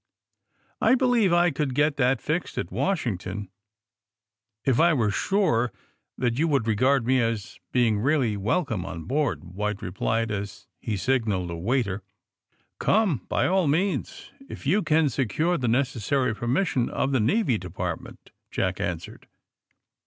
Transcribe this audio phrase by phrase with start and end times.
[0.81, 3.49] "*'I believe I could get that fixed at "Washing ton,
[4.65, 5.71] if I were sure
[6.17, 10.97] that you would regard me as being really welcome on board," White replied, as he
[10.97, 12.01] signaled a waiter.
[12.79, 18.31] ^*Come by all means, if you can secure the necessary permission of the Navy Department,"
[18.49, 19.27] Jack answered.